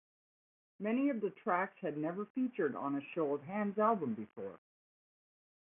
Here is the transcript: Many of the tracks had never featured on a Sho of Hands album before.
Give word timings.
Many 0.79 1.09
of 1.11 1.21
the 1.21 1.29
tracks 1.29 1.77
had 1.79 1.95
never 1.95 2.25
featured 2.33 2.75
on 2.75 2.95
a 2.95 3.01
Sho 3.13 3.35
of 3.35 3.43
Hands 3.43 3.77
album 3.77 4.15
before. 4.15 4.59